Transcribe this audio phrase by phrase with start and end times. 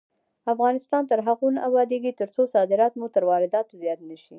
[0.53, 4.29] افغانستان تر هغو نه ابادیږي، ترڅو صادرات مو تر وارداتو زیات نشي.